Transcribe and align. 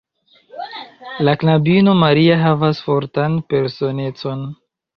La 1.27 1.35
knabino 1.43 1.93
Maria 2.01 2.39
havas 2.47 2.81
fortan 2.89 3.39
personecon. 3.55 4.47